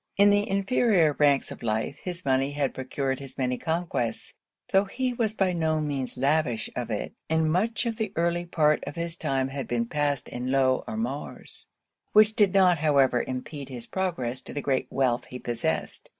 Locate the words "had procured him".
2.53-3.29